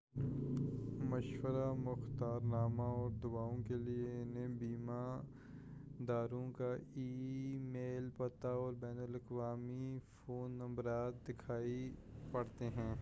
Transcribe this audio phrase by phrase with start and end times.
[1.09, 5.21] مشورہ / مختار نامہ اور دعوؤں کیلئے انہیں بیمہ
[6.07, 7.57] داروں کا ای
[7.61, 11.89] میل پتہ اور بین الاقوامی فون نمبرات دکھانے
[12.31, 12.89] پڑتے ہیں